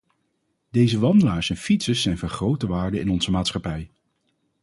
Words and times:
Deze 0.69 0.99
wandelaars 0.99 1.49
en 1.49 1.55
fietsers 1.57 2.01
zijn 2.01 2.17
van 2.17 2.29
grote 2.29 2.67
waarde 2.67 2.99
in 2.99 3.09
onze 3.09 3.31
maatschappij. 3.31 3.91